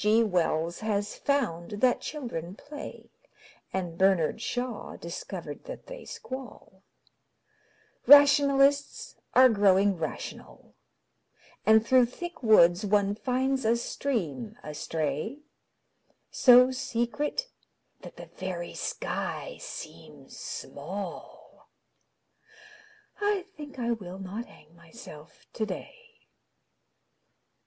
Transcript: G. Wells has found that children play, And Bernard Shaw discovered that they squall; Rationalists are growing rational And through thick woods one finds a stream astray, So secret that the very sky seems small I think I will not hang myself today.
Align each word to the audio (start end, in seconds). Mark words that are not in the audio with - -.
G. 0.01 0.23
Wells 0.23 0.79
has 0.79 1.15
found 1.15 1.73
that 1.79 2.01
children 2.01 2.55
play, 2.55 3.11
And 3.71 3.99
Bernard 3.99 4.41
Shaw 4.41 4.95
discovered 4.95 5.65
that 5.65 5.85
they 5.85 6.05
squall; 6.05 6.81
Rationalists 8.07 9.13
are 9.35 9.47
growing 9.47 9.95
rational 9.99 10.73
And 11.67 11.85
through 11.85 12.07
thick 12.07 12.41
woods 12.41 12.83
one 12.83 13.13
finds 13.13 13.63
a 13.63 13.77
stream 13.77 14.57
astray, 14.63 15.43
So 16.31 16.71
secret 16.71 17.49
that 17.99 18.17
the 18.17 18.25
very 18.25 18.73
sky 18.73 19.57
seems 19.59 20.35
small 20.35 21.69
I 23.19 23.45
think 23.55 23.77
I 23.77 23.91
will 23.91 24.17
not 24.17 24.47
hang 24.47 24.75
myself 24.75 25.45
today. 25.53 26.25